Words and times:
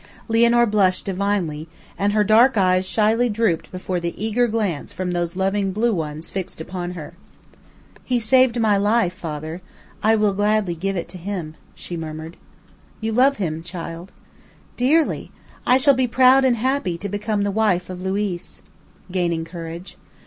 Lianor 0.27 0.65
blushed 0.65 1.05
divinely, 1.05 1.67
and 1.95 2.11
her 2.11 2.23
dark 2.23 2.57
eyes 2.57 2.89
shyly 2.89 3.29
drooped 3.29 3.71
before 3.71 3.99
the 3.99 4.15
eager 4.17 4.47
glance 4.47 4.91
from 4.91 5.11
those 5.11 5.35
loving 5.35 5.71
blue 5.71 5.93
ones 5.93 6.27
fixed 6.27 6.59
upon 6.59 6.93
her. 6.93 7.13
"He 8.03 8.17
saved 8.17 8.59
my 8.59 8.77
life, 8.77 9.13
father. 9.13 9.61
I 10.01 10.15
will 10.15 10.33
give 10.33 10.37
it 10.41 10.81
gladly 10.81 11.03
to 11.03 11.17
him," 11.19 11.53
she 11.75 11.95
murmured. 11.97 12.37
"You 12.99 13.11
love 13.11 13.37
him, 13.37 13.61
child?" 13.61 14.11
"Dearly. 14.75 15.31
I 15.67 15.77
shall 15.77 15.93
be 15.93 16.07
proud 16.07 16.45
and 16.45 16.55
happy 16.55 16.97
to 16.97 17.07
become 17.07 17.43
the 17.43 17.51
wife 17.51 17.87
of 17.87 18.01
Luiz," 18.01 18.63
gaining 19.11 19.45
courage. 19.45 19.97